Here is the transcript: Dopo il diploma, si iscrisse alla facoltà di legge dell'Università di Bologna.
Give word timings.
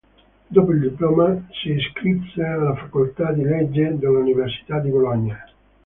Dopo 0.47 0.71
il 0.71 0.79
diploma, 0.79 1.45
si 1.51 1.69
iscrisse 1.73 2.43
alla 2.43 2.73
facoltà 2.73 3.31
di 3.33 3.43
legge 3.43 3.99
dell'Università 3.99 4.79
di 4.79 4.89
Bologna. 4.89 5.37